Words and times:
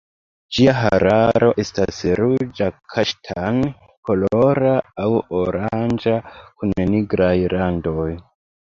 Ĝia 0.57 0.71
hararo 0.77 1.49
estas 1.63 1.99
ruĝa 2.21 2.71
kaŝtan-kolora 2.95 4.75
aŭ 5.05 5.13
oranĝa 5.45 6.19
kun 6.43 6.79
nigraj 6.95 7.35
randoj. 7.57 8.11